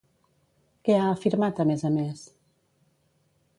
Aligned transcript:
Què 0.87 0.95
ha 0.99 1.03
afirmat 1.17 1.63
a 1.65 1.67
més 1.73 1.85
a 1.89 1.93
més? 1.99 2.25